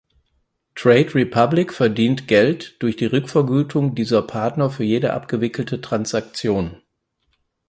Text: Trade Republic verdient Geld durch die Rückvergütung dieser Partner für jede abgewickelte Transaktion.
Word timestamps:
Trade 0.73 1.13
Republic 1.13 1.71
verdient 1.71 2.27
Geld 2.27 2.81
durch 2.81 2.95
die 2.97 3.05
Rückvergütung 3.05 3.93
dieser 3.93 4.23
Partner 4.23 4.71
für 4.71 4.83
jede 4.83 5.13
abgewickelte 5.13 5.79
Transaktion. 5.79 6.81